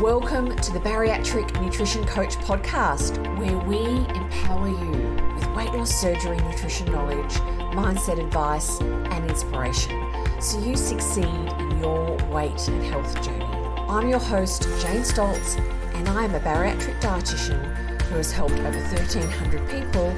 Welcome 0.00 0.54
to 0.54 0.72
the 0.74 0.78
Bariatric 0.80 1.58
Nutrition 1.62 2.04
Coach 2.04 2.36
podcast, 2.36 3.16
where 3.38 3.56
we 3.60 3.78
empower 4.14 4.68
you 4.68 4.90
with 5.34 5.46
weight 5.56 5.72
loss 5.72 5.90
surgery, 5.90 6.36
nutrition 6.36 6.92
knowledge, 6.92 7.32
mindset 7.72 8.22
advice, 8.22 8.78
and 8.82 9.30
inspiration 9.30 10.12
so 10.38 10.60
you 10.60 10.76
succeed 10.76 11.24
in 11.24 11.78
your 11.78 12.14
weight 12.28 12.68
and 12.68 12.84
health 12.84 13.22
journey. 13.24 13.46
I'm 13.88 14.10
your 14.10 14.18
host, 14.18 14.64
Jane 14.82 15.00
Stoltz, 15.00 15.58
and 15.94 16.06
I 16.10 16.24
am 16.24 16.34
a 16.34 16.40
bariatric 16.40 17.00
dietitian 17.00 18.02
who 18.02 18.16
has 18.16 18.30
helped 18.30 18.52
over 18.52 18.78
1,300 18.78 19.70
people 19.70 20.08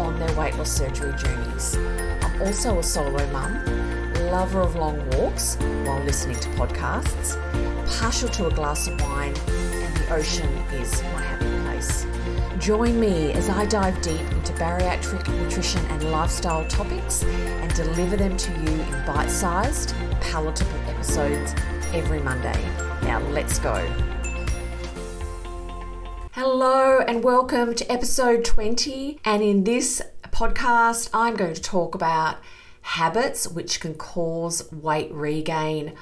on 0.00 0.16
their 0.20 0.32
weight 0.38 0.54
loss 0.54 0.70
surgery 0.70 1.12
journeys. 1.18 1.74
I'm 2.22 2.40
also 2.40 2.78
a 2.78 2.82
solo 2.84 3.26
mum, 3.32 3.64
lover 4.30 4.60
of 4.60 4.76
long 4.76 5.04
walks 5.10 5.56
while 5.84 6.00
listening 6.04 6.36
to 6.36 6.48
podcasts 6.50 7.63
partial 7.86 8.28
to 8.30 8.46
a 8.46 8.50
glass 8.50 8.88
of 8.88 9.00
wine, 9.00 9.34
and 9.46 9.96
the 9.96 10.14
ocean 10.14 10.48
is 10.72 11.02
my 11.02 11.22
happy 11.22 11.62
place. 11.62 12.06
Join 12.58 12.98
me 12.98 13.32
as 13.32 13.48
I 13.48 13.66
dive 13.66 14.00
deep 14.00 14.20
into 14.32 14.52
bariatric 14.54 15.28
nutrition 15.28 15.84
and 15.86 16.10
lifestyle 16.10 16.66
topics 16.68 17.22
and 17.24 17.74
deliver 17.74 18.16
them 18.16 18.36
to 18.36 18.50
you 18.52 18.80
in 18.80 19.06
bite 19.06 19.30
sized, 19.30 19.94
palatable 20.20 20.80
episodes 20.88 21.54
every 21.92 22.20
Monday. 22.20 22.58
Now, 23.02 23.20
let's 23.30 23.58
go. 23.58 23.74
Hello, 26.32 27.00
and 27.00 27.22
welcome 27.22 27.74
to 27.74 27.92
episode 27.92 28.44
20. 28.44 29.20
And 29.24 29.42
in 29.42 29.64
this 29.64 30.00
podcast, 30.30 31.10
I'm 31.12 31.36
going 31.36 31.54
to 31.54 31.62
talk 31.62 31.94
about 31.94 32.38
habits 32.80 33.46
which 33.46 33.80
can 33.80 33.94
cause 33.94 34.70
weight 34.72 35.12
regain 35.12 35.94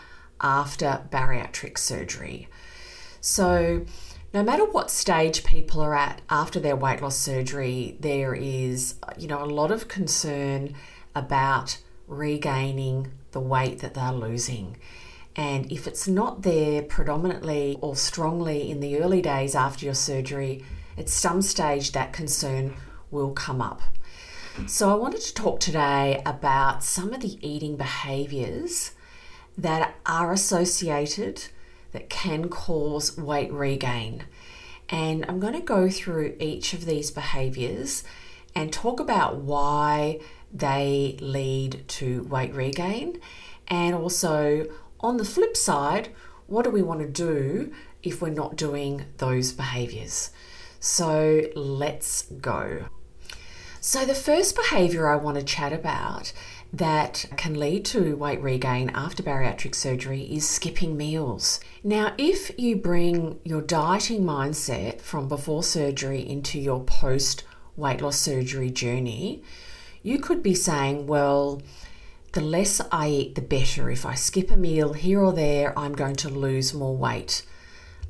after 0.42 1.02
bariatric 1.10 1.78
surgery. 1.78 2.48
So, 3.20 3.87
no 4.34 4.42
matter 4.42 4.64
what 4.64 4.91
stage 4.91 5.45
people 5.45 5.80
are 5.80 5.95
at 5.95 6.23
after 6.30 6.58
their 6.58 6.75
weight 6.75 7.03
loss 7.03 7.16
surgery, 7.16 7.97
there 8.00 8.34
is, 8.34 8.94
you 9.19 9.28
know, 9.28 9.42
a 9.42 9.47
lot 9.47 9.70
of 9.70 9.89
concern 9.89 10.75
about 11.14 11.78
regaining 12.08 13.12
the 13.33 13.41
weight 13.41 13.78
that 13.81 13.94
they're 13.94 14.12
losing. 14.12 14.77
And 15.36 15.70
if 15.70 15.86
it's 15.86 16.08
not 16.08 16.42
there 16.42 16.83
predominantly 16.83 17.78
or 17.81 17.94
strongly 17.94 18.70
in 18.70 18.81
the 18.81 18.98
early 18.98 19.22
days 19.22 19.55
after 19.55 19.84
your 19.84 19.94
surgery, 19.94 20.64
at 20.98 21.09
some 21.09 21.41
stage 21.41 21.92
that 21.92 22.12
concern 22.12 22.75
will 23.11 23.33
come 23.33 23.62
up. 23.62 23.83
So, 24.66 24.91
I 24.91 24.94
wanted 24.94 25.20
to 25.20 25.34
talk 25.34 25.61
today 25.61 26.22
about 26.27 26.83
some 26.83 27.12
of 27.12 27.20
the 27.20 27.38
eating 27.47 27.77
behaviors 27.77 28.92
that 29.56 29.95
are 30.06 30.33
associated 30.33 31.45
that 31.92 32.08
can 32.08 32.48
cause 32.48 33.17
weight 33.17 33.53
regain. 33.53 34.25
And 34.89 35.25
I'm 35.28 35.41
going 35.41 35.55
to 35.55 35.61
go 35.61 35.89
through 35.89 36.36
each 36.39 36.72
of 36.72 36.84
these 36.84 37.11
behaviors 37.11 38.05
and 38.55 38.72
talk 38.72 39.00
about 39.00 39.36
why 39.36 40.20
they 40.53 41.17
lead 41.20 41.84
to 41.89 42.25
weight 42.25 42.55
regain. 42.55 43.20
And 43.69 43.94
also, 43.94 44.67
on 45.00 45.17
the 45.17 45.25
flip 45.25 45.56
side, 45.56 46.11
what 46.47 46.64
do 46.64 46.70
we 46.70 46.83
want 46.83 47.00
to 47.00 47.09
do 47.09 47.72
if 48.03 48.20
we're 48.20 48.31
not 48.31 48.56
doing 48.56 49.06
those 49.19 49.53
behaviors? 49.53 50.31
So, 50.81 51.44
let's 51.55 52.22
go. 52.22 52.87
So, 53.81 54.05
the 54.05 54.14
first 54.14 54.56
behavior 54.56 55.09
I 55.09 55.16
want 55.16 55.39
to 55.39 55.44
chat 55.44 55.72
about 55.72 56.33
that 56.73 57.27
can 57.37 57.59
lead 57.59 57.84
to 57.84 58.17
weight 58.17 58.41
regain 58.41 58.91
after 58.91 59.23
bariatric 59.23 59.75
surgery 59.75 60.23
is 60.23 60.48
skipping 60.48 60.97
meals. 60.97 61.61
Now, 61.84 62.15
if 62.17 62.51
you 62.59 62.77
bring 62.77 63.39
your 63.45 63.61
dieting 63.61 64.25
mindset 64.25 65.00
from 65.00 65.28
before 65.28 65.62
surgery 65.62 66.27
into 66.27 66.59
your 66.59 66.83
post 66.83 67.45
weight 67.77 68.00
loss 68.00 68.19
surgery 68.19 68.70
journey, 68.70 69.43
you 70.03 70.19
could 70.19 70.43
be 70.43 70.55
saying, 70.55 71.06
well, 71.06 71.61
the 72.32 72.41
less 72.41 72.81
I 72.91 73.09
eat, 73.09 73.34
the 73.34 73.43
better. 73.43 73.91
If 73.91 74.06
I 74.06 74.15
skip 74.15 74.50
a 74.50 74.56
meal 74.56 74.94
here 74.94 75.21
or 75.21 75.34
there, 75.34 75.78
I'm 75.78 75.93
going 75.93 76.16
to 76.16 76.31
lose 76.31 76.72
more 76.72 76.97
weight. 76.97 77.44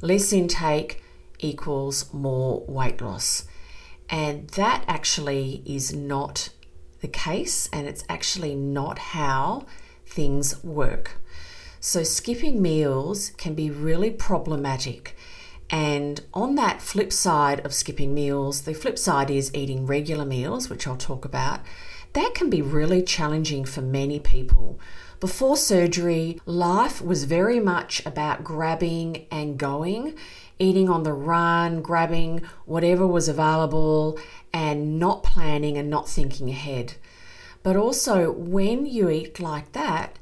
Less 0.00 0.32
intake 0.32 1.02
equals 1.40 2.12
more 2.12 2.64
weight 2.68 3.00
loss. 3.00 3.44
And 4.08 4.48
that 4.50 4.84
actually 4.86 5.62
is 5.66 5.92
not 5.92 6.50
the 7.02 7.08
case, 7.08 7.68
and 7.72 7.86
it's 7.86 8.04
actually 8.08 8.54
not 8.54 8.98
how 8.98 9.66
things 10.06 10.62
work. 10.64 11.18
So, 11.80 12.02
skipping 12.04 12.62
meals 12.62 13.32
can 13.36 13.54
be 13.54 13.70
really 13.70 14.10
problematic. 14.10 15.16
And 15.68 16.20
on 16.32 16.54
that 16.54 16.80
flip 16.80 17.12
side 17.12 17.60
of 17.60 17.74
skipping 17.74 18.14
meals, 18.14 18.62
the 18.62 18.74
flip 18.74 18.98
side 18.98 19.30
is 19.30 19.52
eating 19.54 19.86
regular 19.86 20.24
meals, 20.24 20.70
which 20.70 20.86
I'll 20.86 20.96
talk 20.96 21.24
about. 21.24 21.60
That 22.12 22.34
can 22.34 22.50
be 22.50 22.62
really 22.62 23.02
challenging 23.02 23.64
for 23.64 23.80
many 23.80 24.20
people. 24.20 24.78
Before 25.22 25.56
surgery, 25.56 26.40
life 26.46 27.00
was 27.00 27.26
very 27.26 27.60
much 27.60 28.04
about 28.04 28.42
grabbing 28.42 29.28
and 29.30 29.56
going, 29.56 30.16
eating 30.58 30.88
on 30.88 31.04
the 31.04 31.12
run, 31.12 31.80
grabbing 31.80 32.42
whatever 32.66 33.06
was 33.06 33.28
available, 33.28 34.18
and 34.52 34.98
not 34.98 35.22
planning 35.22 35.78
and 35.78 35.88
not 35.88 36.08
thinking 36.08 36.50
ahead. 36.50 36.94
But 37.62 37.76
also, 37.76 38.32
when 38.32 38.84
you 38.84 39.08
eat 39.10 39.38
like 39.38 39.70
that 39.70 40.18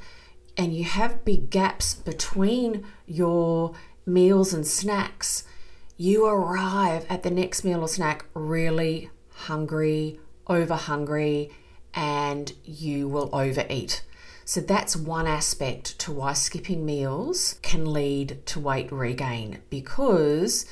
and 0.55 0.77
you 0.77 0.85
have 0.85 1.25
big 1.25 1.49
gaps 1.49 1.95
between 1.95 2.85
your 3.07 3.73
meals 4.05 4.53
and 4.53 4.67
snacks, 4.67 5.45
you 5.97 6.27
arrive 6.27 7.07
at 7.09 7.23
the 7.23 7.31
next 7.31 7.65
meal 7.65 7.81
or 7.81 7.89
snack 7.89 8.27
really 8.35 9.09
hungry, 9.31 10.21
over 10.47 10.75
hungry, 10.75 11.51
and 11.95 12.53
you 12.67 13.09
will 13.09 13.31
overeat. 13.33 14.03
So 14.51 14.61
that's 14.61 14.97
one 14.97 15.29
aspect 15.29 15.97
to 16.01 16.11
why 16.11 16.33
skipping 16.33 16.85
meals 16.85 17.61
can 17.63 17.93
lead 17.93 18.45
to 18.47 18.59
weight 18.59 18.91
regain 18.91 19.61
because 19.71 20.67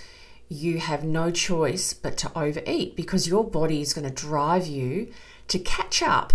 you 0.49 0.81
have 0.81 1.05
no 1.05 1.31
choice 1.31 1.93
but 1.93 2.17
to 2.17 2.37
overeat 2.37 2.97
because 2.97 3.29
your 3.29 3.49
body 3.49 3.81
is 3.81 3.95
going 3.95 4.09
to 4.09 4.13
drive 4.13 4.67
you 4.67 5.13
to 5.47 5.61
catch 5.61 6.03
up 6.03 6.33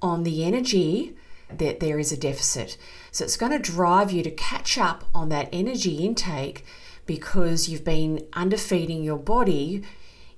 on 0.00 0.22
the 0.22 0.44
energy 0.44 1.16
that 1.52 1.80
there 1.80 1.98
is 1.98 2.12
a 2.12 2.16
deficit. 2.16 2.78
So 3.10 3.24
it's 3.24 3.36
going 3.36 3.50
to 3.50 3.58
drive 3.58 4.12
you 4.12 4.22
to 4.22 4.30
catch 4.30 4.78
up 4.78 5.02
on 5.12 5.30
that 5.30 5.48
energy 5.52 5.96
intake 5.96 6.64
because 7.06 7.68
you've 7.68 7.82
been 7.82 8.24
underfeeding 8.34 9.02
your 9.02 9.18
body 9.18 9.82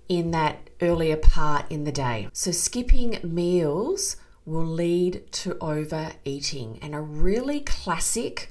in 0.09 0.31
that 0.31 0.71
earlier 0.81 1.19
part 1.19 1.67
in 1.69 1.84
the 1.84 1.93
day. 1.93 2.28
So 2.33 2.50
skipping 2.50 3.19
meals 3.23 4.17
will 4.47 4.65
lead 4.65 5.31
to 5.33 5.59
overeating. 5.61 6.79
And 6.81 6.95
a 6.95 7.01
really 7.01 7.61
classic 7.61 8.49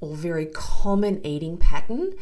or 0.00 0.14
very 0.14 0.46
common 0.46 1.26
eating 1.26 1.56
pattern 1.56 2.12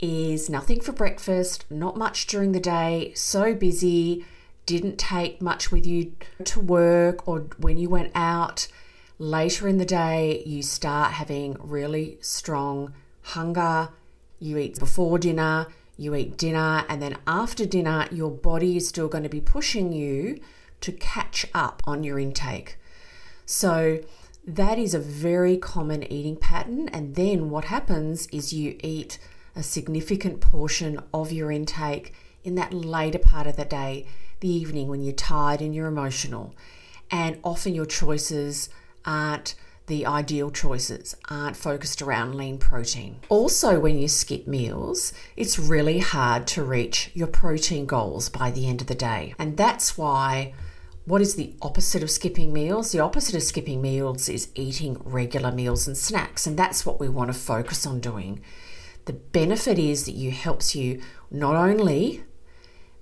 is 0.00 0.50
nothing 0.50 0.80
for 0.80 0.92
breakfast, 0.92 1.64
not 1.70 1.96
much 1.96 2.26
during 2.26 2.52
the 2.52 2.60
day, 2.60 3.12
so 3.14 3.54
busy, 3.54 4.24
didn't 4.66 4.98
take 4.98 5.40
much 5.40 5.70
with 5.70 5.86
you 5.86 6.12
to 6.44 6.60
work 6.60 7.26
or 7.28 7.40
when 7.58 7.76
you 7.76 7.88
went 7.88 8.10
out. 8.14 8.66
Later 9.18 9.68
in 9.68 9.78
the 9.78 9.84
day, 9.84 10.42
you 10.44 10.62
start 10.62 11.12
having 11.12 11.56
really 11.60 12.18
strong 12.20 12.94
hunger. 13.22 13.90
You 14.40 14.58
eat 14.58 14.78
before 14.78 15.18
dinner, 15.18 15.68
you 15.96 16.14
eat 16.16 16.36
dinner, 16.36 16.84
and 16.88 17.00
then 17.00 17.16
after 17.26 17.64
dinner, 17.64 18.08
your 18.10 18.30
body 18.30 18.76
is 18.76 18.88
still 18.88 19.06
going 19.08 19.22
to 19.22 19.30
be 19.30 19.40
pushing 19.40 19.92
you 19.92 20.40
to 20.82 20.92
catch 20.92 21.46
up 21.54 21.82
on 21.86 22.04
your 22.04 22.18
intake. 22.18 22.78
So, 23.46 24.00
that 24.44 24.78
is 24.78 24.92
a 24.92 24.98
very 24.98 25.56
common 25.56 26.02
eating 26.12 26.36
pattern. 26.36 26.88
And 26.88 27.14
then 27.14 27.50
what 27.50 27.66
happens 27.66 28.26
is 28.28 28.52
you 28.52 28.76
eat 28.82 29.18
a 29.54 29.62
significant 29.62 30.40
portion 30.40 31.00
of 31.14 31.30
your 31.30 31.52
intake 31.52 32.14
in 32.42 32.56
that 32.56 32.74
later 32.74 33.18
part 33.18 33.46
of 33.46 33.56
the 33.56 33.64
day, 33.64 34.06
the 34.40 34.48
evening 34.48 34.88
when 34.88 35.02
you're 35.02 35.12
tired 35.12 35.60
and 35.60 35.74
you're 35.74 35.86
emotional. 35.86 36.54
And 37.10 37.38
often 37.44 37.74
your 37.74 37.86
choices 37.86 38.68
aren't 39.04 39.54
the 39.86 40.06
ideal 40.06 40.50
choices, 40.50 41.16
aren't 41.28 41.56
focused 41.56 42.00
around 42.00 42.34
lean 42.34 42.56
protein. 42.58 43.16
Also, 43.28 43.78
when 43.78 43.98
you 43.98 44.08
skip 44.08 44.46
meals, 44.46 45.12
it's 45.36 45.58
really 45.58 45.98
hard 45.98 46.46
to 46.48 46.62
reach 46.62 47.10
your 47.14 47.26
protein 47.26 47.84
goals 47.84 48.28
by 48.28 48.50
the 48.50 48.68
end 48.68 48.80
of 48.80 48.86
the 48.86 48.94
day. 48.94 49.34
And 49.38 49.56
that's 49.56 49.98
why 49.98 50.54
what 51.04 51.20
is 51.20 51.34
the 51.34 51.54
opposite 51.60 52.02
of 52.02 52.10
skipping 52.10 52.52
meals? 52.52 52.92
The 52.92 53.00
opposite 53.00 53.34
of 53.34 53.42
skipping 53.42 53.82
meals 53.82 54.28
is 54.28 54.48
eating 54.54 55.00
regular 55.04 55.50
meals 55.50 55.86
and 55.86 55.96
snacks, 55.96 56.46
and 56.46 56.56
that's 56.56 56.86
what 56.86 57.00
we 57.00 57.08
want 57.08 57.32
to 57.32 57.38
focus 57.38 57.86
on 57.86 58.00
doing. 58.00 58.40
The 59.06 59.14
benefit 59.14 59.78
is 59.78 60.06
that 60.06 60.14
you 60.14 60.30
helps 60.30 60.76
you 60.76 61.02
not 61.30 61.56
only 61.56 62.22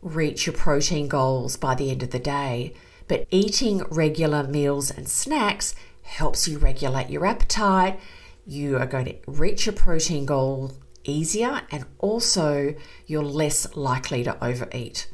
reach 0.00 0.46
your 0.46 0.54
protein 0.54 1.08
goals 1.08 1.56
by 1.56 1.74
the 1.74 1.90
end 1.90 2.02
of 2.02 2.10
the 2.10 2.18
day, 2.18 2.72
but 3.06 3.26
eating 3.30 3.82
regular 3.90 4.44
meals 4.44 4.90
and 4.90 5.06
snacks 5.06 5.74
helps 6.02 6.48
you 6.48 6.58
regulate 6.58 7.10
your 7.10 7.26
appetite. 7.26 8.00
You 8.46 8.78
are 8.78 8.86
going 8.86 9.04
to 9.06 9.16
reach 9.26 9.66
your 9.66 9.74
protein 9.74 10.24
goal 10.24 10.72
easier 11.04 11.62
and 11.70 11.84
also 11.98 12.74
you're 13.06 13.22
less 13.22 13.76
likely 13.76 14.24
to 14.24 14.42
overeat. 14.42 15.06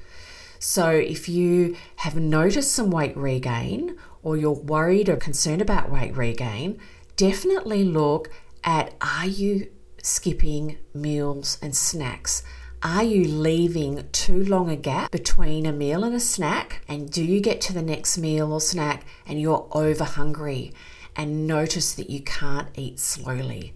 So, 0.59 0.91
if 0.91 1.29
you 1.29 1.77
have 1.97 2.17
noticed 2.17 2.73
some 2.73 2.91
weight 2.91 3.17
regain 3.17 3.97
or 4.23 4.37
you're 4.37 4.53
worried 4.53 5.09
or 5.09 5.17
concerned 5.17 5.63
about 5.63 5.91
weight 5.91 6.17
regain, 6.17 6.79
definitely 7.17 7.85
look 7.85 8.31
at 8.65 8.95
are 9.01 9.27
you 9.27 9.71
skipping 10.03 10.79
meals 10.95 11.59
and 11.61 11.77
snacks? 11.77 12.43
Are 12.83 13.03
you 13.03 13.25
leaving 13.27 14.09
too 14.13 14.45
long 14.45 14.69
a 14.71 14.77
gap 14.77 15.11
between 15.11 15.67
a 15.67 15.73
meal 15.73 16.05
and 16.05 16.15
a 16.15 16.21
snack? 16.21 16.83
And 16.87 17.11
do 17.11 17.25
you 17.25 17.41
get 17.41 17.61
to 17.63 17.73
the 17.73 17.83
next 17.83 18.19
meal 18.19 18.53
or 18.53 18.61
snack 18.61 19.05
and 19.27 19.41
you're 19.41 19.67
over 19.73 20.05
hungry 20.05 20.73
and 21.17 21.47
notice 21.47 21.95
that 21.95 22.11
you 22.11 22.21
can't 22.21 22.69
eat 22.75 23.01
slowly? 23.01 23.75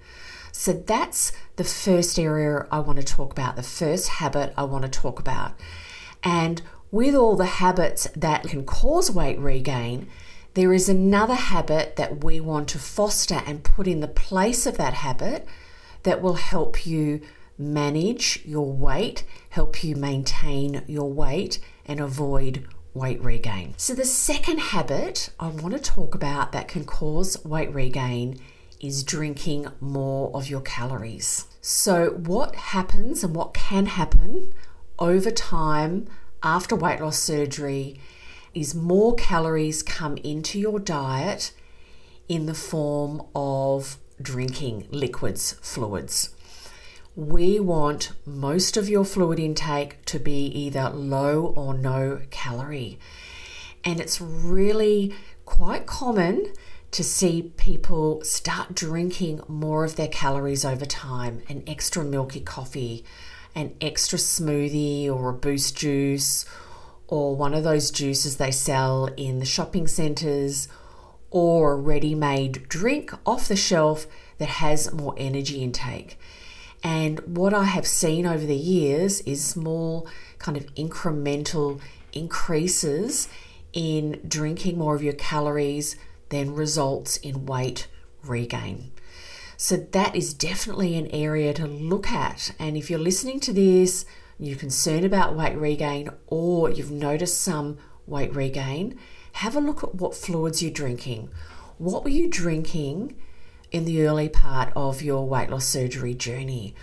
So 0.52 0.72
that's 0.72 1.32
the 1.56 1.64
first 1.64 2.18
area 2.18 2.66
I 2.70 2.80
want 2.80 2.98
to 2.98 3.04
talk 3.04 3.32
about, 3.32 3.56
the 3.56 3.62
first 3.62 4.08
habit 4.08 4.52
I 4.56 4.64
want 4.64 4.84
to 4.84 4.90
talk 4.90 5.18
about. 5.18 5.52
And 6.22 6.62
with 6.90 7.14
all 7.14 7.36
the 7.36 7.46
habits 7.46 8.08
that 8.16 8.44
can 8.44 8.64
cause 8.64 9.10
weight 9.10 9.38
regain, 9.38 10.08
there 10.54 10.72
is 10.72 10.88
another 10.88 11.34
habit 11.34 11.96
that 11.96 12.24
we 12.24 12.40
want 12.40 12.68
to 12.70 12.78
foster 12.78 13.42
and 13.46 13.62
put 13.62 13.86
in 13.86 14.00
the 14.00 14.08
place 14.08 14.66
of 14.66 14.76
that 14.78 14.94
habit 14.94 15.46
that 16.02 16.20
will 16.20 16.34
help 16.34 16.86
you 16.86 17.20
manage 17.56 18.42
your 18.44 18.72
weight, 18.72 19.24
help 19.50 19.84
you 19.84 19.94
maintain 19.94 20.82
your 20.86 21.12
weight, 21.12 21.60
and 21.86 22.00
avoid 22.00 22.66
weight 22.94 23.22
regain. 23.22 23.74
So, 23.76 23.94
the 23.94 24.04
second 24.04 24.58
habit 24.58 25.30
I 25.38 25.48
want 25.48 25.74
to 25.74 25.80
talk 25.80 26.14
about 26.14 26.52
that 26.52 26.68
can 26.68 26.84
cause 26.84 27.42
weight 27.44 27.72
regain 27.72 28.40
is 28.80 29.04
drinking 29.04 29.68
more 29.80 30.30
of 30.34 30.48
your 30.48 30.62
calories. 30.62 31.44
So, 31.60 32.10
what 32.10 32.56
happens 32.56 33.22
and 33.22 33.36
what 33.36 33.54
can 33.54 33.86
happen 33.86 34.52
over 35.00 35.30
time 35.30 36.06
after 36.42 36.76
weight 36.76 37.00
loss 37.00 37.18
surgery 37.18 38.00
is 38.54 38.74
more 38.74 39.14
calories 39.14 39.82
come 39.82 40.16
into 40.18 40.58
your 40.58 40.78
diet 40.78 41.52
in 42.28 42.46
the 42.46 42.54
form 42.54 43.22
of 43.34 43.96
drinking 44.20 44.86
liquids, 44.90 45.52
fluids. 45.62 46.30
We 47.16 47.58
want 47.58 48.12
most 48.24 48.76
of 48.76 48.88
your 48.88 49.04
fluid 49.04 49.38
intake 49.38 50.04
to 50.06 50.18
be 50.18 50.46
either 50.46 50.90
low 50.90 51.46
or 51.56 51.74
no 51.74 52.20
calorie. 52.30 52.98
And 53.84 54.00
it's 54.00 54.20
really 54.20 55.14
quite 55.44 55.86
common 55.86 56.52
to 56.92 57.04
see 57.04 57.52
people 57.56 58.22
start 58.24 58.74
drinking 58.74 59.40
more 59.48 59.84
of 59.84 59.96
their 59.96 60.08
calories 60.08 60.64
over 60.64 60.84
time 60.84 61.42
an 61.48 61.62
extra 61.66 62.04
milky 62.04 62.40
coffee, 62.40 63.04
an 63.54 63.74
extra 63.80 64.18
smoothie, 64.18 65.08
or 65.08 65.30
a 65.30 65.34
boost 65.34 65.76
juice, 65.76 66.44
or 67.08 67.34
one 67.34 67.54
of 67.54 67.64
those 67.64 67.90
juices 67.90 68.36
they 68.36 68.50
sell 68.50 69.06
in 69.16 69.38
the 69.38 69.44
shopping 69.44 69.86
centres, 69.86 70.68
or 71.30 71.72
a 71.72 71.76
ready 71.76 72.14
made 72.14 72.68
drink 72.68 73.12
off 73.26 73.48
the 73.48 73.56
shelf 73.56 74.06
that 74.38 74.48
has 74.48 74.92
more 74.92 75.14
energy 75.16 75.62
intake. 75.62 76.18
And 76.82 77.20
what 77.20 77.52
I 77.52 77.64
have 77.64 77.86
seen 77.86 78.26
over 78.26 78.46
the 78.46 78.56
years 78.56 79.20
is 79.22 79.44
small, 79.44 80.08
kind 80.38 80.56
of 80.56 80.74
incremental 80.74 81.80
increases 82.12 83.28
in 83.72 84.20
drinking 84.26 84.78
more 84.78 84.94
of 84.94 85.02
your 85.02 85.12
calories 85.12 85.96
then 86.30 86.54
results 86.54 87.16
in 87.18 87.44
weight 87.46 87.86
regain. 88.22 88.92
So, 89.62 89.76
that 89.76 90.16
is 90.16 90.32
definitely 90.32 90.96
an 90.96 91.08
area 91.08 91.52
to 91.52 91.66
look 91.66 92.10
at. 92.10 92.52
And 92.58 92.78
if 92.78 92.88
you're 92.88 92.98
listening 92.98 93.40
to 93.40 93.52
this, 93.52 94.06
you're 94.38 94.56
concerned 94.56 95.04
about 95.04 95.36
weight 95.36 95.54
regain, 95.54 96.08
or 96.28 96.70
you've 96.70 96.90
noticed 96.90 97.42
some 97.42 97.76
weight 98.06 98.34
regain, 98.34 98.98
have 99.32 99.54
a 99.54 99.60
look 99.60 99.84
at 99.84 99.96
what 99.96 100.14
fluids 100.14 100.62
you're 100.62 100.72
drinking. 100.72 101.28
What 101.76 102.04
were 102.04 102.10
you 102.10 102.26
drinking 102.26 103.16
in 103.70 103.84
the 103.84 104.06
early 104.06 104.30
part 104.30 104.72
of 104.74 105.02
your 105.02 105.28
weight 105.28 105.50
loss 105.50 105.66
surgery 105.66 106.14
journey? 106.14 106.74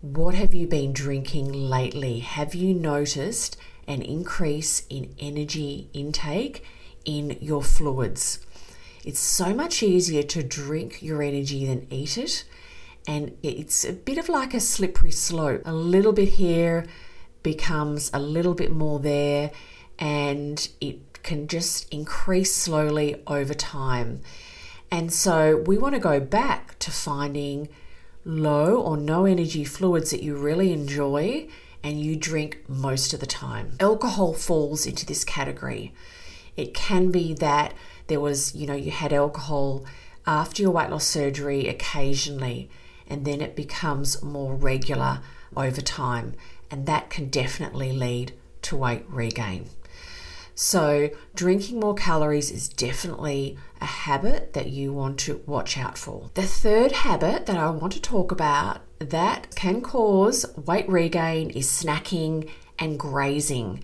What 0.00 0.34
have 0.34 0.54
you 0.54 0.66
been 0.66 0.94
drinking 0.94 1.52
lately? 1.52 2.20
Have 2.20 2.54
you 2.54 2.72
noticed 2.72 3.58
an 3.86 4.00
increase 4.00 4.86
in 4.88 5.14
energy 5.18 5.90
intake 5.92 6.64
in 7.04 7.36
your 7.42 7.62
fluids? 7.62 8.38
It's 9.04 9.20
so 9.20 9.52
much 9.52 9.82
easier 9.82 10.22
to 10.22 10.42
drink 10.42 11.02
your 11.02 11.22
energy 11.22 11.66
than 11.66 11.86
eat 11.90 12.16
it. 12.16 12.44
And 13.06 13.36
it's 13.42 13.84
a 13.84 13.92
bit 13.92 14.16
of 14.18 14.28
like 14.28 14.54
a 14.54 14.60
slippery 14.60 15.10
slope. 15.10 15.62
A 15.64 15.72
little 15.72 16.12
bit 16.12 16.30
here 16.30 16.86
becomes 17.42 18.10
a 18.14 18.20
little 18.20 18.54
bit 18.54 18.70
more 18.70 19.00
there, 19.00 19.50
and 19.98 20.68
it 20.80 21.22
can 21.24 21.48
just 21.48 21.92
increase 21.92 22.54
slowly 22.54 23.20
over 23.26 23.54
time. 23.54 24.20
And 24.90 25.12
so 25.12 25.56
we 25.56 25.78
want 25.78 25.94
to 25.94 26.00
go 26.00 26.20
back 26.20 26.78
to 26.80 26.90
finding 26.90 27.68
low 28.24 28.80
or 28.80 28.96
no 28.96 29.24
energy 29.24 29.64
fluids 29.64 30.12
that 30.12 30.22
you 30.22 30.36
really 30.36 30.72
enjoy 30.72 31.48
and 31.82 32.00
you 32.00 32.14
drink 32.14 32.62
most 32.68 33.12
of 33.12 33.18
the 33.18 33.26
time. 33.26 33.72
Alcohol 33.80 34.32
falls 34.34 34.86
into 34.86 35.04
this 35.04 35.24
category. 35.24 35.92
It 36.56 36.74
can 36.74 37.10
be 37.10 37.34
that 37.34 37.74
there 38.12 38.20
was, 38.20 38.54
you 38.54 38.66
know, 38.66 38.74
you 38.74 38.90
had 38.90 39.10
alcohol 39.10 39.86
after 40.26 40.60
your 40.60 40.70
weight 40.70 40.90
loss 40.90 41.06
surgery 41.06 41.66
occasionally, 41.66 42.68
and 43.08 43.24
then 43.24 43.40
it 43.40 43.56
becomes 43.56 44.22
more 44.22 44.54
regular 44.54 45.20
over 45.56 45.80
time, 45.80 46.34
and 46.70 46.84
that 46.84 47.08
can 47.08 47.30
definitely 47.30 47.90
lead 47.90 48.34
to 48.60 48.76
weight 48.76 49.06
regain. 49.08 49.64
So, 50.54 51.08
drinking 51.34 51.80
more 51.80 51.94
calories 51.94 52.50
is 52.50 52.68
definitely 52.68 53.56
a 53.80 53.86
habit 53.86 54.52
that 54.52 54.68
you 54.68 54.92
want 54.92 55.18
to 55.20 55.42
watch 55.46 55.78
out 55.78 55.96
for. 55.96 56.30
The 56.34 56.42
third 56.42 56.92
habit 56.92 57.46
that 57.46 57.56
I 57.56 57.70
want 57.70 57.94
to 57.94 58.02
talk 58.02 58.30
about 58.30 58.82
that 58.98 59.54
can 59.54 59.80
cause 59.80 60.44
weight 60.54 60.86
regain 60.86 61.48
is 61.48 61.66
snacking 61.66 62.50
and 62.78 62.98
grazing. 62.98 63.82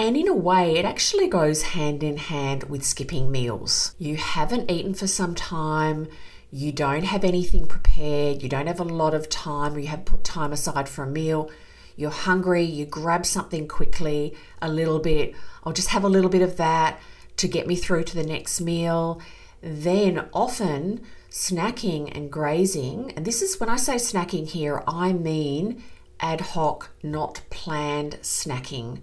And 0.00 0.16
in 0.16 0.28
a 0.28 0.34
way, 0.34 0.76
it 0.76 0.84
actually 0.84 1.26
goes 1.26 1.62
hand 1.62 2.04
in 2.04 2.18
hand 2.18 2.64
with 2.64 2.84
skipping 2.84 3.32
meals. 3.32 3.96
You 3.98 4.16
haven't 4.16 4.70
eaten 4.70 4.94
for 4.94 5.08
some 5.08 5.34
time, 5.34 6.06
you 6.52 6.70
don't 6.70 7.02
have 7.02 7.24
anything 7.24 7.66
prepared, 7.66 8.40
you 8.40 8.48
don't 8.48 8.68
have 8.68 8.78
a 8.78 8.84
lot 8.84 9.12
of 9.12 9.28
time, 9.28 9.74
or 9.74 9.80
you 9.80 9.88
have 9.88 10.04
put 10.04 10.22
time 10.22 10.52
aside 10.52 10.88
for 10.88 11.02
a 11.02 11.10
meal. 11.10 11.50
You're 11.96 12.10
hungry, 12.12 12.62
you 12.62 12.86
grab 12.86 13.26
something 13.26 13.66
quickly, 13.66 14.36
a 14.62 14.70
little 14.70 15.00
bit. 15.00 15.34
I'll 15.64 15.72
just 15.72 15.88
have 15.88 16.04
a 16.04 16.08
little 16.08 16.30
bit 16.30 16.42
of 16.42 16.58
that 16.58 17.00
to 17.38 17.48
get 17.48 17.66
me 17.66 17.74
through 17.74 18.04
to 18.04 18.14
the 18.14 18.22
next 18.24 18.60
meal. 18.60 19.20
Then, 19.60 20.28
often, 20.32 21.00
snacking 21.28 22.16
and 22.16 22.30
grazing, 22.30 23.14
and 23.16 23.24
this 23.24 23.42
is 23.42 23.58
when 23.58 23.68
I 23.68 23.76
say 23.76 23.96
snacking 23.96 24.48
here, 24.48 24.80
I 24.86 25.12
mean 25.12 25.82
ad 26.20 26.40
hoc, 26.40 26.90
not 27.02 27.40
planned 27.50 28.18
snacking 28.22 29.00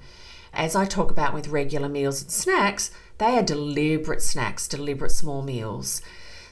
as 0.56 0.76
I 0.76 0.86
talk 0.86 1.12
about 1.12 1.34
with 1.34 1.50
regular 1.50 1.90
meals 1.90 2.22
and 2.22 2.32
snacks, 2.32 2.92
they 3.18 3.38
are 3.38 3.44
deliberate 3.44 4.22
snacks, 4.22 4.68
deliberate 4.68 5.12
small 5.12 5.42
meals. 5.42 6.02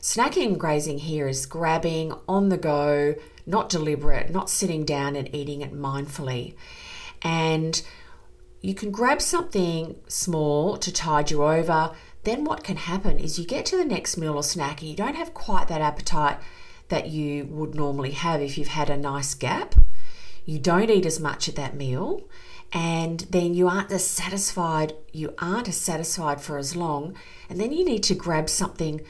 Snacking 0.01 0.47
and 0.47 0.59
grazing 0.59 0.99
here 0.99 1.27
is 1.27 1.45
grabbing 1.45 2.13
on 2.27 2.49
the 2.49 2.57
go, 2.57 3.15
not 3.45 3.69
deliberate, 3.69 4.29
not 4.29 4.49
sitting 4.49 4.85
down 4.85 5.15
and 5.15 5.33
eating 5.33 5.61
it 5.61 5.73
mindfully. 5.73 6.55
And 7.21 7.81
you 8.61 8.73
can 8.73 8.91
grab 8.91 9.21
something 9.21 9.97
small 10.07 10.77
to 10.77 10.91
tide 10.91 11.31
you 11.31 11.43
over. 11.43 11.91
Then, 12.23 12.43
what 12.43 12.63
can 12.63 12.77
happen 12.77 13.17
is 13.17 13.39
you 13.39 13.45
get 13.45 13.65
to 13.67 13.77
the 13.77 13.85
next 13.85 14.17
meal 14.17 14.35
or 14.35 14.43
snack 14.43 14.81
and 14.81 14.89
you 14.89 14.95
don't 14.95 15.15
have 15.15 15.33
quite 15.33 15.67
that 15.67 15.81
appetite 15.81 16.37
that 16.89 17.07
you 17.07 17.45
would 17.45 17.75
normally 17.75 18.11
have 18.11 18.41
if 18.41 18.57
you've 18.57 18.67
had 18.69 18.89
a 18.89 18.97
nice 18.97 19.33
gap. 19.33 19.75
You 20.45 20.59
don't 20.59 20.89
eat 20.89 21.05
as 21.05 21.19
much 21.19 21.47
at 21.47 21.55
that 21.55 21.75
meal 21.75 22.23
and 22.73 23.21
then 23.29 23.53
you 23.53 23.67
aren't 23.67 23.91
as 23.91 24.05
satisfied, 24.05 24.93
you 25.11 25.33
aren't 25.37 25.69
as 25.69 25.77
satisfied 25.77 26.41
for 26.41 26.57
as 26.57 26.75
long, 26.75 27.15
and 27.47 27.59
then 27.59 27.71
you 27.71 27.85
need 27.85 28.01
to 28.03 28.15
grab 28.15 28.49
something 28.49 29.01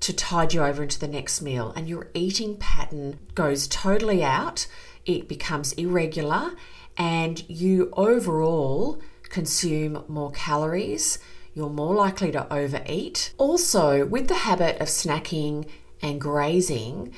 to 0.00 0.12
tide 0.12 0.52
you 0.52 0.62
over 0.62 0.82
into 0.82 0.98
the 0.98 1.06
next 1.06 1.40
meal, 1.40 1.72
and 1.76 1.88
your 1.88 2.08
eating 2.12 2.56
pattern 2.56 3.20
goes 3.36 3.68
totally 3.68 4.24
out, 4.24 4.66
it 5.06 5.28
becomes 5.28 5.72
irregular, 5.74 6.52
and 6.98 7.48
you 7.48 7.90
overall 7.96 9.00
consume 9.22 10.04
more 10.08 10.32
calories, 10.32 11.18
you're 11.54 11.70
more 11.70 11.94
likely 11.94 12.32
to 12.32 12.52
overeat. 12.52 13.32
Also, 13.38 14.04
with 14.04 14.26
the 14.26 14.34
habit 14.34 14.80
of 14.80 14.88
snacking 14.88 15.66
and 16.00 16.20
grazing, 16.20 17.14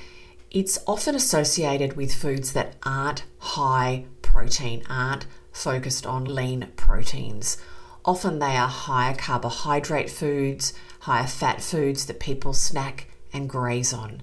it's 0.51 0.79
often 0.87 1.15
associated 1.15 1.97
with 1.97 2.15
foods 2.15 2.53
that 2.53 2.77
aren't 2.83 3.25
high 3.39 4.05
protein, 4.21 4.83
aren't 4.89 5.27
focused 5.55 6.05
on 6.05 6.25
lean 6.25 6.69
proteins. 6.77 7.57
Often 8.05 8.39
they 8.41 8.57
are 8.57 8.69
higher 8.69 9.15
carbohydrate 9.15 10.11
foods, 10.11 10.75
higher 11.01 11.27
fat 11.27 11.63
foods 11.63 12.05
that 12.07 12.21
people 12.21 12.53
snack 12.53 13.09
and 13.33 13.49
graze 13.49 13.95
on. 13.95 14.21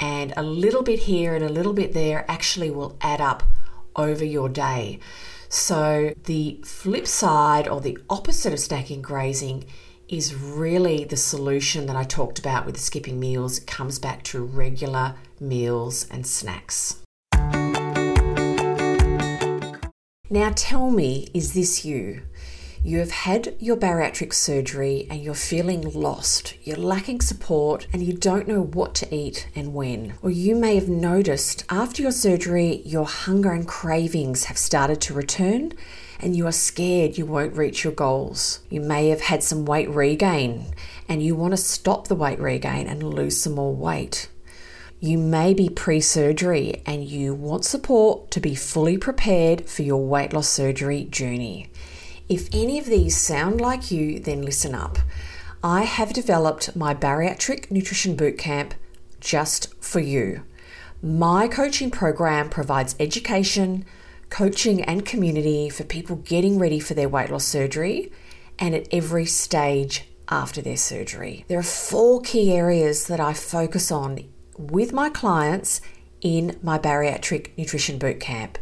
And 0.00 0.32
a 0.36 0.42
little 0.42 0.82
bit 0.82 1.00
here 1.00 1.34
and 1.34 1.44
a 1.44 1.48
little 1.48 1.72
bit 1.72 1.92
there 1.92 2.24
actually 2.28 2.70
will 2.70 2.96
add 3.00 3.20
up 3.20 3.44
over 3.94 4.24
your 4.24 4.48
day. 4.48 4.98
So, 5.48 6.12
the 6.24 6.60
flip 6.64 7.06
side 7.06 7.68
or 7.68 7.80
the 7.80 7.98
opposite 8.10 8.52
of 8.52 8.58
snacking 8.58 9.00
grazing 9.00 9.64
is 10.08 10.34
really 10.34 11.04
the 11.04 11.16
solution 11.16 11.86
that 11.86 11.96
I 11.96 12.04
talked 12.04 12.38
about 12.38 12.66
with 12.66 12.78
skipping 12.78 13.18
meals. 13.18 13.58
It 13.58 13.66
comes 13.66 13.98
back 13.98 14.22
to 14.24 14.42
regular 14.42 15.14
meals 15.40 16.06
and 16.10 16.26
snacks. 16.26 17.02
Now, 20.30 20.52
tell 20.54 20.90
me, 20.90 21.28
is 21.32 21.54
this 21.54 21.86
you? 21.86 22.20
You 22.84 22.98
have 22.98 23.10
had 23.10 23.56
your 23.58 23.78
bariatric 23.78 24.34
surgery 24.34 25.06
and 25.10 25.22
you're 25.22 25.34
feeling 25.34 25.90
lost, 25.90 26.54
you're 26.62 26.76
lacking 26.76 27.22
support, 27.22 27.86
and 27.94 28.02
you 28.02 28.12
don't 28.12 28.46
know 28.46 28.60
what 28.60 28.94
to 28.96 29.14
eat 29.14 29.48
and 29.54 29.72
when. 29.72 30.14
Or 30.20 30.30
you 30.30 30.54
may 30.54 30.74
have 30.74 30.88
noticed 30.88 31.64
after 31.70 32.02
your 32.02 32.12
surgery, 32.12 32.82
your 32.84 33.06
hunger 33.06 33.52
and 33.52 33.66
cravings 33.66 34.44
have 34.44 34.58
started 34.58 35.00
to 35.02 35.14
return 35.14 35.72
and 36.20 36.36
you 36.36 36.46
are 36.46 36.52
scared 36.52 37.16
you 37.16 37.24
won't 37.24 37.56
reach 37.56 37.82
your 37.82 37.92
goals. 37.94 38.60
You 38.68 38.82
may 38.82 39.08
have 39.08 39.22
had 39.22 39.42
some 39.42 39.64
weight 39.64 39.88
regain 39.88 40.66
and 41.08 41.22
you 41.22 41.34
want 41.34 41.52
to 41.52 41.56
stop 41.56 42.08
the 42.08 42.14
weight 42.14 42.38
regain 42.38 42.86
and 42.86 43.02
lose 43.02 43.40
some 43.40 43.54
more 43.54 43.74
weight. 43.74 44.28
You 45.00 45.16
may 45.16 45.54
be 45.54 45.68
pre 45.68 46.00
surgery 46.00 46.82
and 46.84 47.04
you 47.04 47.32
want 47.32 47.64
support 47.64 48.32
to 48.32 48.40
be 48.40 48.56
fully 48.56 48.98
prepared 48.98 49.68
for 49.68 49.82
your 49.82 50.04
weight 50.04 50.32
loss 50.32 50.48
surgery 50.48 51.04
journey. 51.04 51.70
If 52.28 52.48
any 52.52 52.80
of 52.80 52.86
these 52.86 53.16
sound 53.16 53.60
like 53.60 53.92
you, 53.92 54.18
then 54.18 54.42
listen 54.42 54.74
up. 54.74 54.98
I 55.62 55.84
have 55.84 56.12
developed 56.12 56.74
my 56.74 56.94
bariatric 56.94 57.70
nutrition 57.70 58.16
bootcamp 58.16 58.72
just 59.20 59.72
for 59.80 60.00
you. 60.00 60.42
My 61.00 61.46
coaching 61.46 61.92
program 61.92 62.50
provides 62.50 62.96
education, 62.98 63.84
coaching, 64.30 64.82
and 64.82 65.06
community 65.06 65.68
for 65.68 65.84
people 65.84 66.16
getting 66.16 66.58
ready 66.58 66.80
for 66.80 66.94
their 66.94 67.08
weight 67.08 67.30
loss 67.30 67.44
surgery 67.44 68.10
and 68.58 68.74
at 68.74 68.88
every 68.92 69.26
stage 69.26 70.08
after 70.28 70.60
their 70.60 70.76
surgery. 70.76 71.44
There 71.46 71.58
are 71.60 71.62
four 71.62 72.20
key 72.20 72.52
areas 72.52 73.06
that 73.06 73.20
I 73.20 73.32
focus 73.32 73.92
on 73.92 74.24
with 74.58 74.92
my 74.92 75.08
clients 75.08 75.80
in 76.20 76.58
my 76.62 76.78
bariatric 76.78 77.56
nutrition 77.56 77.98
bootcamp. 77.98 78.56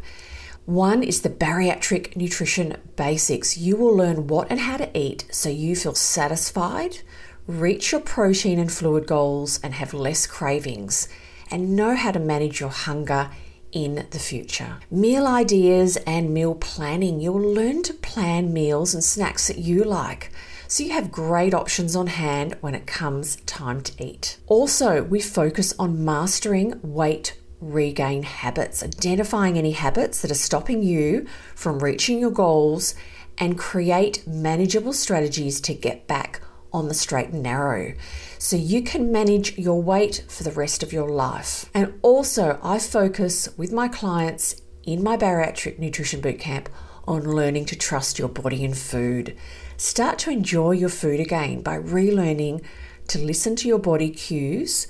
One 0.67 1.03
is 1.03 1.23
the 1.23 1.31
bariatric 1.31 2.17
nutrition 2.17 2.77
basics. 2.97 3.57
You 3.57 3.77
will 3.77 3.95
learn 3.97 4.27
what 4.27 4.51
and 4.51 4.61
how 4.61 4.77
to 4.77 4.99
eat 4.99 5.27
so 5.31 5.49
you 5.49 5.77
feel 5.77 5.95
satisfied, 5.95 6.99
reach 7.47 7.93
your 7.93 8.01
protein 8.01 8.59
and 8.59 8.71
fluid 8.71 9.07
goals, 9.07 9.61
and 9.63 9.75
have 9.75 9.95
less 9.95 10.27
cravings, 10.27 11.09
and 11.51 11.77
know 11.77 11.95
how 11.95 12.11
to 12.11 12.19
manage 12.19 12.61
your 12.61 12.71
hunger 12.71 13.31
in 13.71 14.07
the 14.11 14.19
future. 14.19 14.79
Meal 14.91 15.27
ideas 15.27 15.97
and 15.99 16.35
meal 16.35 16.55
planning. 16.55 17.21
You'll 17.21 17.41
learn 17.41 17.83
to 17.85 17.95
plan 17.95 18.53
meals 18.53 18.93
and 18.93 19.05
snacks 19.05 19.47
that 19.47 19.59
you 19.59 19.85
like 19.85 20.33
so 20.69 20.83
you 20.83 20.93
have 20.93 21.13
great 21.13 21.55
options 21.55 21.95
on 21.97 22.09
hand 22.09 22.57
when 22.61 22.75
it 22.75 22.87
comes 22.87 23.37
time 23.47 23.81
to 23.83 24.05
eat. 24.05 24.39
Also, 24.47 25.03
we 25.03 25.21
focus 25.21 25.75
on 25.79 26.05
mastering 26.05 26.79
weight 26.83 27.39
regain 27.61 28.23
habits, 28.23 28.83
identifying 28.83 29.57
any 29.57 29.73
habits 29.73 30.21
that 30.23 30.31
are 30.31 30.35
stopping 30.35 30.83
you 30.83 31.27
from 31.55 31.79
reaching 31.79 32.19
your 32.19 32.31
goals, 32.31 32.95
and 33.39 33.59
create 33.59 34.27
manageable 34.27 34.93
strategies 34.93 35.61
to 35.61 35.75
get 35.75 36.07
back 36.07 36.41
on 36.73 36.89
the 36.89 36.95
straight 36.95 37.29
and 37.29 37.43
narrow 37.43 37.95
so 38.39 38.57
you 38.57 38.83
can 38.83 39.13
manage 39.13 39.57
your 39.59 39.83
weight 39.83 40.25
for 40.29 40.43
the 40.43 40.53
rest 40.53 40.83
of 40.83 40.93
your 40.93 41.09
life. 41.09 41.69
And 41.75 41.99
also, 42.03 42.59
I 42.63 42.79
focus 42.79 43.49
with 43.57 43.73
my 43.73 43.89
clients 43.89 44.61
in 44.85 45.03
my 45.03 45.17
bariatric 45.17 45.79
nutrition 45.79 46.21
bootcamp 46.21 46.67
on 47.07 47.23
learning 47.23 47.65
to 47.67 47.77
trust 47.77 48.19
your 48.19 48.29
body 48.29 48.65
and 48.65 48.77
food. 48.77 49.37
Start 49.79 50.19
to 50.21 50.31
enjoy 50.31 50.71
your 50.71 50.89
food 50.89 51.21
again 51.21 51.61
by 51.61 51.79
relearning 51.79 52.63
to 53.09 53.19
listen 53.19 53.55
to 53.57 53.69
your 53.69 53.79
body 53.79 54.09
cues 54.09 54.87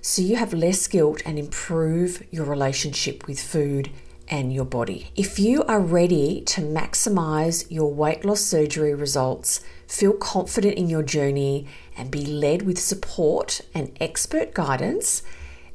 so 0.00 0.22
you 0.22 0.36
have 0.36 0.54
less 0.54 0.86
guilt 0.86 1.20
and 1.26 1.38
improve 1.38 2.22
your 2.30 2.46
relationship 2.46 3.26
with 3.26 3.38
food 3.38 3.90
and 4.28 4.50
your 4.50 4.64
body. 4.64 5.10
If 5.14 5.38
you 5.38 5.62
are 5.64 5.80
ready 5.80 6.40
to 6.46 6.62
maximize 6.62 7.66
your 7.70 7.92
weight 7.92 8.24
loss 8.24 8.40
surgery 8.40 8.94
results, 8.94 9.60
feel 9.86 10.14
confident 10.14 10.78
in 10.78 10.88
your 10.88 11.02
journey, 11.02 11.66
and 11.94 12.10
be 12.10 12.24
led 12.24 12.62
with 12.62 12.78
support 12.78 13.60
and 13.74 13.94
expert 14.00 14.54
guidance, 14.54 15.22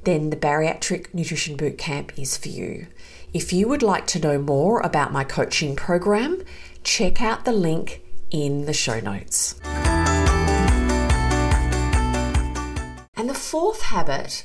then 0.05 0.31
the 0.31 0.37
Bariatric 0.37 1.13
Nutrition 1.13 1.55
Bootcamp 1.55 2.17
is 2.17 2.35
for 2.35 2.49
you. 2.49 2.87
If 3.31 3.53
you 3.53 3.67
would 3.67 3.83
like 3.83 4.07
to 4.07 4.19
know 4.19 4.39
more 4.39 4.79
about 4.79 5.11
my 5.11 5.23
coaching 5.23 5.75
program, 5.75 6.41
check 6.83 7.21
out 7.21 7.45
the 7.45 7.51
link 7.51 8.01
in 8.35 8.65
the 8.65 8.73
show 8.73 8.99
notes. 8.99 9.55
And 13.15 13.29
the 13.29 13.33
fourth 13.33 13.81
habit 13.83 14.43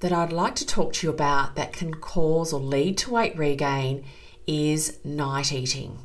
that 0.00 0.12
I'd 0.12 0.32
like 0.32 0.56
to 0.56 0.66
talk 0.66 0.94
to 0.94 1.06
you 1.06 1.12
about 1.12 1.54
that 1.54 1.72
can 1.72 1.94
cause 1.94 2.52
or 2.52 2.58
lead 2.58 2.98
to 2.98 3.12
weight 3.12 3.38
regain 3.38 4.04
is 4.48 4.98
night 5.04 5.52
eating. 5.52 6.00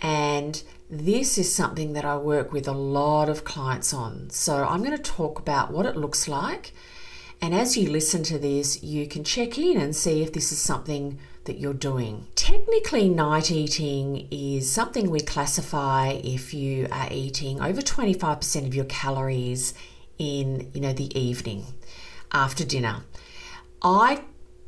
And 0.00 0.60
this 0.90 1.38
is 1.38 1.54
something 1.54 1.92
that 1.92 2.04
I 2.04 2.16
work 2.16 2.52
with 2.52 2.66
a 2.66 2.72
lot 2.72 3.28
of 3.28 3.44
clients 3.44 3.94
on. 3.94 4.28
So 4.30 4.64
I'm 4.64 4.82
going 4.82 4.96
to 4.96 5.02
talk 5.02 5.38
about 5.38 5.70
what 5.70 5.86
it 5.86 5.96
looks 5.96 6.26
like. 6.26 6.72
And 7.40 7.54
as 7.54 7.76
you 7.76 7.88
listen 7.88 8.24
to 8.24 8.40
this, 8.40 8.82
you 8.82 9.06
can 9.06 9.22
check 9.22 9.56
in 9.56 9.80
and 9.80 9.94
see 9.94 10.20
if 10.20 10.32
this 10.32 10.50
is 10.50 10.58
something 10.58 11.20
that 11.44 11.58
you're 11.58 11.74
doing. 11.74 12.26
Technically, 12.34 13.08
night 13.08 13.50
eating 13.50 14.28
is 14.30 14.70
something 14.70 15.10
we 15.10 15.20
classify 15.20 16.08
if 16.08 16.54
you 16.54 16.88
are 16.90 17.08
eating 17.10 17.60
over 17.60 17.80
25% 17.80 18.66
of 18.66 18.74
your 18.74 18.86
calories 18.86 19.74
in 20.18 20.70
you 20.72 20.80
know 20.80 20.92
the 20.92 21.16
evening 21.18 21.64
after 22.32 22.64
dinner. 22.64 23.02
I 23.82 24.22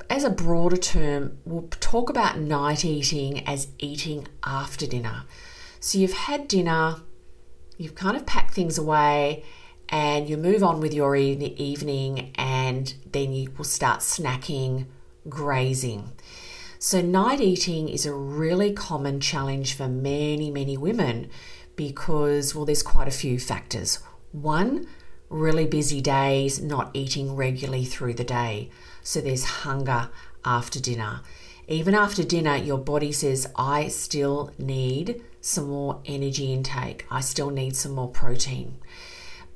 as 0.09 0.25
a 0.25 0.31
broader 0.31 0.77
term 0.77 1.39
will 1.45 1.69
talk 1.81 2.11
about 2.11 2.39
night 2.39 2.85
eating 2.85 3.47
as 3.47 3.69
eating 3.79 4.29
after 4.45 4.87
dinner. 4.87 5.25
So 5.81 5.99
you've 5.99 6.13
had 6.13 6.49
dinner, 6.49 6.97
you've 7.77 7.95
kind 7.95 8.17
of 8.17 8.27
packed 8.27 8.55
things 8.55 8.79
away 8.79 9.45
and 9.89 10.29
you 10.29 10.37
move 10.37 10.63
on 10.63 10.81
with 10.81 10.95
your 10.95 11.17
evening 11.17 12.33
and 12.37 12.95
then 13.11 13.33
you 13.33 13.53
will 13.57 13.65
start 13.65 14.01
snacking, 14.01 14.87
grazing. 15.29 16.13
So, 16.87 17.01
night 17.01 17.41
eating 17.41 17.89
is 17.89 18.07
a 18.07 18.15
really 18.15 18.73
common 18.73 19.19
challenge 19.19 19.75
for 19.75 19.89
many, 19.89 20.53
many 20.53 20.77
women 20.77 21.31
because, 21.75 22.55
well, 22.55 22.65
there's 22.65 22.85
quite 22.85 23.09
a 23.09 23.23
few 23.23 23.41
factors. 23.41 23.99
One, 24.31 24.87
really 25.29 25.67
busy 25.67 26.01
days, 26.01 26.63
not 26.63 26.93
eating 26.95 27.35
regularly 27.35 27.85
through 27.85 28.15
the 28.15 28.23
day. 28.23 28.71
So 29.03 29.21
there's 29.21 29.65
hunger 29.67 30.11
after 30.45 30.79
dinner. 30.79 31.23
Even 31.67 31.97
after 31.97 32.23
dinner, 32.23 32.55
your 32.55 32.79
body 32.79 33.11
says, 33.11 33.49
I 33.57 33.89
still 33.89 34.53
need 34.57 35.25
some 35.41 35.67
more 35.67 36.01
energy 36.05 36.53
intake. 36.53 37.05
I 37.11 37.21
still 37.21 37.51
need 37.51 37.75
some 37.75 37.97
more 37.97 38.11
protein. 38.11 38.77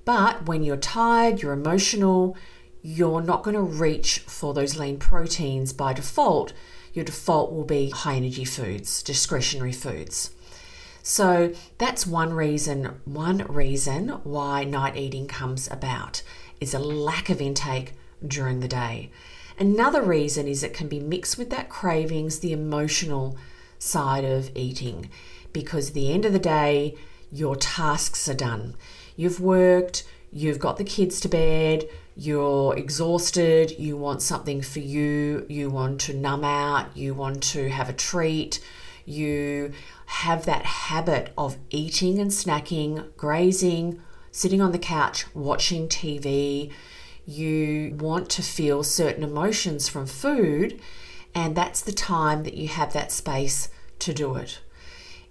But 0.05 0.47
when 0.47 0.65
you're 0.65 0.77
tired, 0.77 1.43
you're 1.43 1.53
emotional, 1.53 2.37
you're 2.83 3.23
not 3.23 3.45
going 3.45 3.55
to 3.55 3.63
reach 3.63 4.19
for 4.19 4.53
those 4.53 4.77
lean 4.77 4.99
proteins 4.99 5.73
by 5.73 5.93
default. 5.93 6.55
Your 6.93 7.05
default 7.05 7.53
will 7.53 7.65
be 7.65 7.91
high 7.91 8.17
energy 8.17 8.45
foods, 8.45 9.03
discretionary 9.03 9.73
foods. 9.73 10.31
So 11.03 11.53
that's 11.79 12.07
one 12.07 12.35
reason, 12.35 13.01
one 13.05 13.39
reason 13.49 14.09
why 14.25 14.65
night 14.65 14.97
eating 14.97 15.27
comes 15.27 15.71
about 15.71 16.23
is 16.61 16.75
a 16.75 16.79
lack 16.79 17.31
of 17.31 17.41
intake 17.41 17.95
during 18.27 18.61
the 18.61 18.69
day. 18.69 19.11
Another 19.59 20.03
reason 20.03 20.47
is 20.47 20.63
it 20.63 20.75
can 20.75 20.89
be 20.89 21.01
mixed 21.01 21.39
with 21.39 21.51
that 21.51 21.69
cravings, 21.69 22.39
the 22.39 22.53
emotional 22.53 23.37
side 23.79 24.25
of 24.25 24.51
eating, 24.55 25.09
because 25.53 25.89
at 25.89 25.95
the 25.95 26.13
end 26.13 26.25
of 26.25 26.33
the 26.33 26.39
day, 26.39 26.97
your 27.33 27.57
tasks 27.57 28.29
are 28.29 28.35
done. 28.35 28.77
You've 29.17 29.41
worked, 29.41 30.05
you've 30.33 30.59
got 30.59 30.77
the 30.77 30.85
kids 30.85 31.21
to 31.21 31.29
bed, 31.29 31.89
you're 32.21 32.77
exhausted, 32.77 33.71
you 33.79 33.97
want 33.97 34.21
something 34.21 34.61
for 34.61 34.81
you, 34.81 35.47
you 35.49 35.71
want 35.71 35.99
to 36.03 36.13
numb 36.13 36.45
out, 36.45 36.95
you 36.95 37.15
want 37.15 37.43
to 37.43 37.71
have 37.71 37.89
a 37.89 37.95
treat, 37.95 38.61
you 39.07 39.73
have 40.05 40.45
that 40.45 40.67
habit 40.67 41.33
of 41.39 41.57
eating 41.71 42.19
and 42.19 42.31
snacking, 42.31 43.17
grazing, 43.17 44.03
sitting 44.31 44.61
on 44.61 44.73
the 44.73 44.79
couch, 44.79 45.25
watching 45.33 45.89
TV. 45.89 46.71
You 47.25 47.97
want 47.99 48.29
to 48.31 48.43
feel 48.43 48.83
certain 48.83 49.25
emotions 49.25 49.89
from 49.89 50.05
food, 50.05 50.79
and 51.35 51.57
that's 51.57 51.81
the 51.81 51.91
time 51.91 52.43
that 52.43 52.55
you 52.55 52.69
have 52.69 52.93
that 52.93 53.13
space 53.13 53.71
to 54.01 54.13
do 54.13 54.35
it. 54.35 54.61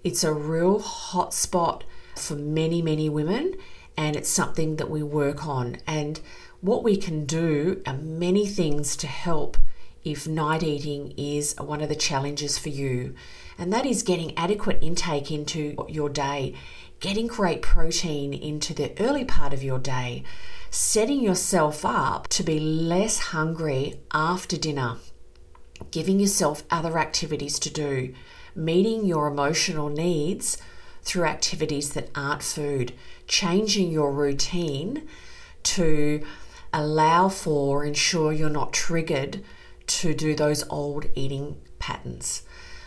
It's 0.02 0.24
a 0.24 0.32
real 0.32 0.80
hot 0.80 1.32
spot 1.34 1.84
for 2.16 2.34
many, 2.34 2.82
many 2.82 3.08
women, 3.08 3.54
and 3.96 4.16
it's 4.16 4.28
something 4.28 4.76
that 4.76 4.90
we 4.90 5.02
work 5.02 5.46
on. 5.46 5.76
And 5.86 6.20
what 6.60 6.82
we 6.82 6.96
can 6.96 7.24
do 7.24 7.82
are 7.86 7.96
many 7.96 8.46
things 8.46 8.96
to 8.96 9.06
help 9.06 9.56
if 10.04 10.26
night 10.26 10.62
eating 10.62 11.12
is 11.16 11.54
one 11.58 11.80
of 11.80 11.88
the 11.88 11.94
challenges 11.94 12.58
for 12.58 12.70
you. 12.70 13.14
And 13.58 13.72
that 13.72 13.84
is 13.84 14.02
getting 14.02 14.36
adequate 14.36 14.78
intake 14.80 15.30
into 15.30 15.76
your 15.88 16.08
day, 16.08 16.54
getting 17.00 17.26
great 17.26 17.60
protein 17.60 18.32
into 18.32 18.72
the 18.72 18.98
early 19.00 19.24
part 19.24 19.52
of 19.52 19.62
your 19.62 19.78
day, 19.78 20.24
setting 20.70 21.20
yourself 21.20 21.84
up 21.84 22.28
to 22.28 22.42
be 22.42 22.58
less 22.58 23.18
hungry 23.18 24.00
after 24.12 24.56
dinner, 24.56 24.96
giving 25.90 26.18
yourself 26.18 26.62
other 26.70 26.98
activities 26.98 27.58
to 27.58 27.70
do, 27.70 28.14
meeting 28.54 29.04
your 29.04 29.26
emotional 29.26 29.88
needs 29.88 30.56
through 31.02 31.24
activities 31.24 31.92
that 31.94 32.10
aren't 32.14 32.42
food, 32.42 32.92
changing 33.26 33.90
your 33.90 34.12
routine 34.12 35.08
to 35.62 36.24
allow 36.72 37.28
for, 37.28 37.84
ensure 37.84 38.32
you're 38.32 38.50
not 38.50 38.72
triggered 38.72 39.42
to 39.86 40.14
do 40.14 40.34
those 40.34 40.64
old 40.68 41.06
eating 41.14 41.56
patterns. 41.78 42.42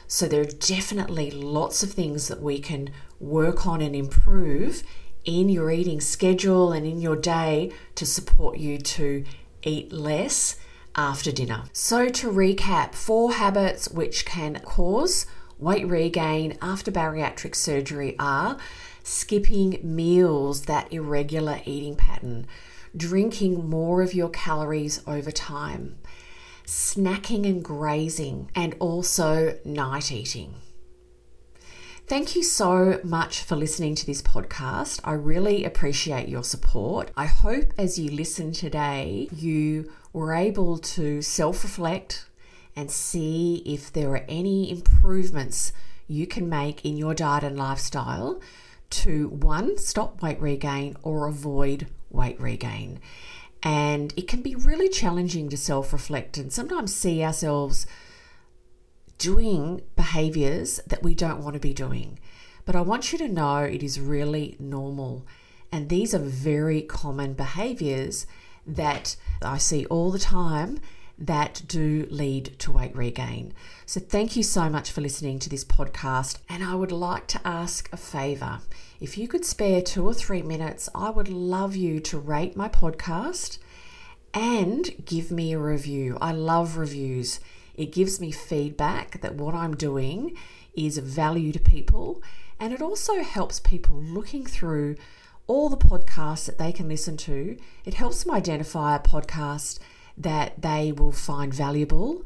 So, 0.07 0.27
there 0.27 0.41
are 0.41 0.45
definitely 0.45 1.31
lots 1.31 1.81
of 1.81 1.91
things 1.91 2.27
that 2.27 2.41
we 2.41 2.59
can 2.59 2.91
work 3.19 3.65
on 3.65 3.81
and 3.81 3.95
improve 3.95 4.83
in 5.25 5.49
your 5.49 5.71
eating 5.71 6.01
schedule 6.01 6.71
and 6.71 6.85
in 6.85 6.99
your 6.99 7.15
day 7.15 7.71
to 7.95 8.05
support 8.05 8.57
you 8.57 8.77
to 8.77 9.23
eat 9.63 9.91
less 9.91 10.57
after 10.95 11.31
dinner. 11.31 11.63
So, 11.73 12.09
to 12.09 12.31
recap, 12.31 12.93
four 12.93 13.33
habits 13.33 13.89
which 13.89 14.25
can 14.25 14.61
cause 14.63 15.25
weight 15.63 15.87
regain 15.87 16.57
after 16.61 16.91
bariatric 16.91 17.55
surgery 17.55 18.15
are 18.19 18.57
skipping 19.03 19.79
meals, 19.83 20.63
that 20.63 20.91
irregular 20.91 21.59
eating 21.65 21.95
pattern, 21.95 22.47
drinking 22.95 23.69
more 23.69 24.01
of 24.01 24.13
your 24.13 24.29
calories 24.29 25.01
over 25.05 25.31
time, 25.31 25.97
snacking 26.65 27.45
and 27.45 27.63
grazing, 27.63 28.49
and 28.55 28.75
also 28.79 29.57
night 29.65 30.11
eating. 30.11 30.55
Thank 32.05 32.35
you 32.35 32.43
so 32.43 32.99
much 33.03 33.43
for 33.43 33.55
listening 33.55 33.95
to 33.95 34.05
this 34.05 34.21
podcast. 34.21 34.99
I 35.05 35.13
really 35.13 35.63
appreciate 35.63 36.27
your 36.27 36.43
support. 36.43 37.11
I 37.15 37.25
hope 37.25 37.73
as 37.77 37.97
you 37.97 38.11
listen 38.11 38.51
today, 38.51 39.29
you 39.33 39.91
were 40.11 40.33
able 40.33 40.77
to 40.77 41.21
self 41.21 41.63
reflect 41.63 42.25
and 42.75 42.89
see 42.89 43.61
if 43.65 43.91
there 43.91 44.11
are 44.11 44.25
any 44.27 44.69
improvements 44.71 45.71
you 46.07 46.27
can 46.27 46.49
make 46.49 46.83
in 46.85 46.97
your 46.97 47.13
diet 47.13 47.43
and 47.43 47.57
lifestyle 47.57 48.41
to 48.89 49.29
one, 49.29 49.77
stop 49.77 50.21
weight 50.21 50.39
regain 50.39 50.95
or 51.01 51.27
avoid 51.27 51.87
weight 52.09 52.39
regain. 52.39 52.99
And 53.63 54.13
it 54.15 54.27
can 54.27 54.41
be 54.41 54.55
really 54.55 54.89
challenging 54.89 55.49
to 55.49 55.57
self 55.57 55.93
reflect 55.93 56.37
and 56.37 56.51
sometimes 56.51 56.93
see 56.93 57.23
ourselves 57.23 57.87
doing 59.17 59.81
behaviors 59.95 60.79
that 60.85 61.01
we 61.01 61.15
don't 61.15 61.41
want 61.41 61.53
to 61.53 61.59
be 61.59 61.73
doing. 61.73 62.19
But 62.65 62.75
I 62.75 62.81
want 62.81 63.11
you 63.11 63.17
to 63.19 63.27
know 63.27 63.59
it 63.59 63.81
is 63.81 63.99
really 63.99 64.55
normal. 64.59 65.25
And 65.71 65.89
these 65.89 66.13
are 66.13 66.19
very 66.19 66.81
common 66.81 67.33
behaviors 67.33 68.27
that 68.67 69.15
I 69.41 69.57
see 69.57 69.85
all 69.85 70.11
the 70.11 70.19
time 70.19 70.79
that 71.17 71.61
do 71.67 72.07
lead 72.09 72.57
to 72.59 72.71
weight 72.71 72.95
regain. 72.95 73.53
So, 73.85 73.99
thank 73.99 74.35
you 74.35 74.43
so 74.43 74.69
much 74.69 74.91
for 74.91 75.01
listening 75.01 75.39
to 75.39 75.49
this 75.49 75.63
podcast. 75.63 76.39
And 76.49 76.63
I 76.63 76.75
would 76.75 76.91
like 76.91 77.27
to 77.27 77.41
ask 77.45 77.91
a 77.91 77.97
favor. 77.97 78.61
If 78.99 79.17
you 79.17 79.27
could 79.27 79.45
spare 79.45 79.81
two 79.81 80.05
or 80.05 80.13
three 80.13 80.41
minutes, 80.41 80.89
I 80.95 81.09
would 81.09 81.29
love 81.29 81.75
you 81.75 81.99
to 82.01 82.17
rate 82.17 82.55
my 82.55 82.69
podcast 82.69 83.57
and 84.33 85.05
give 85.05 85.29
me 85.31 85.53
a 85.53 85.59
review. 85.59 86.17
I 86.19 86.31
love 86.31 86.77
reviews. 86.77 87.39
It 87.75 87.91
gives 87.91 88.19
me 88.19 88.31
feedback 88.31 89.21
that 89.21 89.35
what 89.35 89.53
I'm 89.53 89.75
doing 89.75 90.35
is 90.73 90.97
of 90.97 91.05
value 91.05 91.51
to 91.51 91.59
people, 91.59 92.23
and 92.59 92.73
it 92.73 92.81
also 92.81 93.21
helps 93.21 93.59
people 93.59 93.97
looking 93.97 94.45
through 94.45 94.95
all 95.47 95.69
the 95.69 95.77
podcasts 95.77 96.45
that 96.45 96.57
they 96.57 96.71
can 96.71 96.87
listen 96.87 97.17
to. 97.17 97.57
It 97.85 97.95
helps 97.95 98.23
them 98.23 98.33
identify 98.33 98.95
a 98.95 98.99
podcast 98.99 99.79
that 100.17 100.61
they 100.61 100.91
will 100.91 101.11
find 101.11 101.53
valuable. 101.53 102.23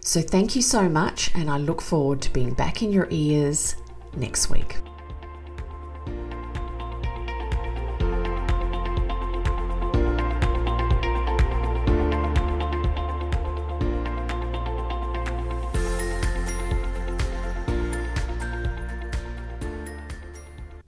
So, 0.00 0.20
thank 0.20 0.54
you 0.54 0.62
so 0.62 0.88
much, 0.88 1.34
and 1.34 1.50
I 1.50 1.58
look 1.58 1.80
forward 1.80 2.22
to 2.22 2.32
being 2.32 2.54
back 2.54 2.82
in 2.82 2.92
your 2.92 3.08
ears 3.10 3.76
next 4.16 4.50
week. 4.50 4.76